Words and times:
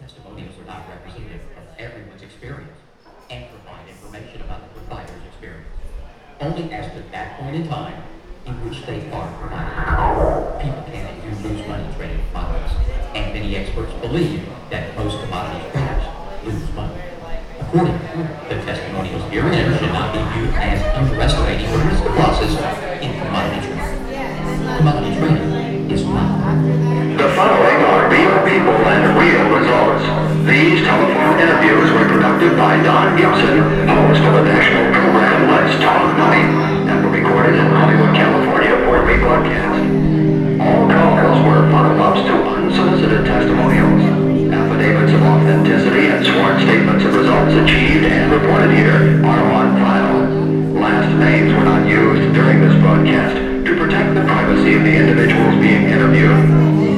testimonials 0.00 0.56
are 0.58 0.64
not 0.64 0.88
representative 0.88 1.40
of 1.56 1.64
everyone's 1.78 2.22
experience 2.22 2.78
and 3.30 3.44
provide 3.50 3.86
information 3.88 4.40
about 4.40 4.62
the 4.62 4.80
provider's 4.80 5.22
experience. 5.28 5.68
Only 6.40 6.72
as 6.72 6.90
to 6.94 7.02
that 7.12 7.38
point 7.38 7.56
in 7.56 7.68
time 7.68 8.02
in 8.46 8.54
which 8.64 8.84
they 8.86 9.10
are 9.12 9.28
provided. 9.38 10.64
People 10.64 10.82
can 10.88 11.04
and 11.06 11.22
do 11.22 11.48
lose 11.48 11.68
money 11.68 11.86
trading 11.96 12.24
commodities, 12.32 12.76
and 13.14 13.34
many 13.34 13.56
experts 13.56 13.92
believe 14.00 14.48
that 14.70 14.96
most 14.96 15.20
commodities 15.22 15.70
traders 15.70 16.06
lose 16.44 16.74
money. 16.74 16.96
Accordingly, 17.60 18.00
the 18.48 18.56
testimonials 18.64 19.30
herein 19.30 19.78
should 19.78 19.92
not 19.92 20.12
be 20.16 20.20
viewed 20.32 20.54
as 20.56 20.80
underestimating 20.96 21.70
the 21.70 21.78
risk 21.78 22.04
of 22.04 22.16
losses 22.16 22.56
in 23.04 23.12
commodity 23.20 23.66
trading. 23.68 24.76
Commodity 24.78 25.16
trading 25.20 25.90
is 25.90 26.04
not. 26.04 27.59
Don 32.90 33.14
Gibson, 33.14 33.86
host 33.86 34.18
of 34.18 34.34
the 34.34 34.42
national 34.50 34.90
program 34.90 35.46
Let's 35.46 35.78
Talk 35.78 36.10
Money, 36.18 36.42
and 36.90 37.06
were 37.06 37.14
recorded 37.14 37.54
in 37.54 37.70
Hollywood, 37.70 38.10
California 38.18 38.74
for 38.82 39.06
rebroadcast. 39.06 39.78
All 40.58 40.90
calls 40.90 41.38
were 41.46 41.70
follow-ups 41.70 42.26
to 42.26 42.34
unsolicited 42.50 43.22
testimonials. 43.30 44.02
Affidavits 44.50 45.12
of 45.14 45.22
authenticity 45.22 46.10
and 46.10 46.26
sworn 46.26 46.58
statements 46.66 47.04
of 47.06 47.14
results 47.14 47.54
achieved 47.62 48.10
and 48.10 48.26
reported 48.34 48.74
here 48.74 49.22
are 49.22 49.44
on 49.54 49.78
file. 49.78 50.26
Last 50.82 51.14
names 51.14 51.54
were 51.54 51.70
not 51.70 51.86
used 51.86 52.34
during 52.34 52.58
this 52.58 52.74
broadcast 52.82 53.38
to 53.70 53.78
protect 53.78 54.18
the 54.18 54.26
privacy 54.26 54.74
of 54.74 54.82
the 54.82 54.94
individuals 54.98 55.54
being 55.62 55.86
interviewed. 55.94 56.90